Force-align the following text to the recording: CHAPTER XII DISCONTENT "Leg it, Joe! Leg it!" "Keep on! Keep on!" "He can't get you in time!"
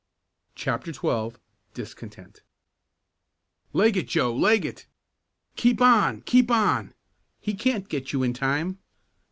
CHAPTER 0.55 0.91
XII 0.93 1.39
DISCONTENT 1.75 2.41
"Leg 3.71 3.95
it, 3.95 4.07
Joe! 4.07 4.33
Leg 4.35 4.65
it!" 4.65 4.87
"Keep 5.55 5.79
on! 5.79 6.21
Keep 6.21 6.49
on!" 6.49 6.95
"He 7.39 7.53
can't 7.53 7.87
get 7.87 8.11
you 8.11 8.23
in 8.23 8.33
time!" 8.33 8.79